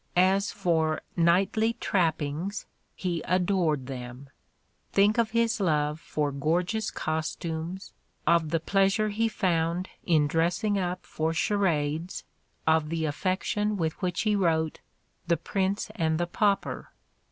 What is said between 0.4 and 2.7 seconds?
for "knightly trappings,"